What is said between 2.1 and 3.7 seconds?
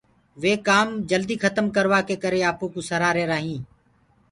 ڪري آپو ڪوُ سرآ رهيرآ هينٚ۔